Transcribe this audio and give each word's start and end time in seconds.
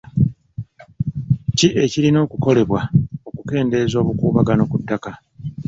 Ki 1.57 1.67
ekirina 1.83 2.17
okukolebwa 2.25 2.81
okukendeeza 3.27 3.95
obukuubagano 3.99 4.63
ku 4.71 4.77
ttaka? 4.81 5.11